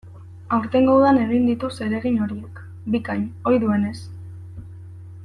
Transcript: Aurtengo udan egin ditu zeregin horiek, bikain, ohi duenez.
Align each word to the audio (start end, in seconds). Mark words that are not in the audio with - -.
Aurtengo 0.55 0.93
udan 1.01 1.19
egin 1.25 1.45
ditu 1.49 1.69
zeregin 1.75 2.17
horiek, 2.23 2.59
bikain, 2.97 3.29
ohi 3.51 3.63
duenez. 3.65 3.97